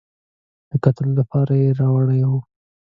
د 0.69 0.71
کتلو 0.83 1.11
لپاره 1.19 1.53
یې 1.61 1.69
راوړې 1.79 2.21
وه. 2.29 2.39